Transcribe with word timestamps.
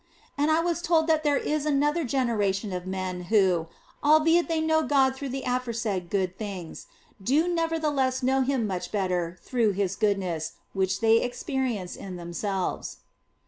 And 0.35 0.49
I 0.49 0.61
was 0.61 0.81
told 0.81 1.05
that 1.05 1.23
there 1.23 1.37
is 1.37 1.63
another 1.63 2.03
generation 2.03 2.73
of 2.73 2.87
men 2.87 3.25
who, 3.25 3.67
albeit 4.03 4.47
they 4.47 4.59
know 4.59 4.81
God 4.81 5.15
through 5.15 5.29
the 5.29 5.43
aforesaid 5.45 6.09
good 6.09 6.39
things, 6.39 6.87
do 7.23 7.47
nevertheless 7.47 8.23
know 8.23 8.41
Him 8.41 8.65
much 8.65 8.91
better 8.91 9.37
through 9.43 9.73
His 9.73 9.95
good 9.95 10.17
ness 10.17 10.53
which 10.73 11.01
they 11.01 11.17
experience 11.21 11.95
in 11.95 12.15
themselves. 12.15 12.97